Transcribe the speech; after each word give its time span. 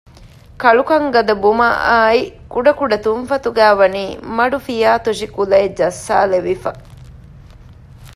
ކަޅުކަން 0.61 1.07
ގަދަ 1.13 1.33
ބުމައާއި 1.43 2.21
ކުޑަ 2.53 2.71
ކުޑަ 2.79 2.97
ތުންފަތުގައި 3.05 3.75
ވަނީ 3.79 4.03
މަޑު 4.35 4.57
ފިޔާތޮށި 4.65 5.27
ކުލައެއް 5.35 5.77
ޖައްސާލެވިފަ 5.79 6.71